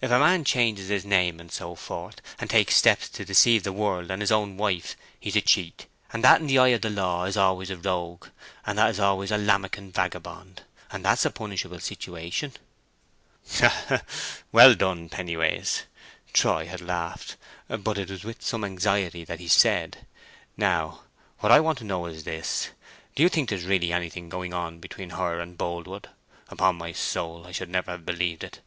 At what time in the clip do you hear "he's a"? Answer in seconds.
5.20-5.40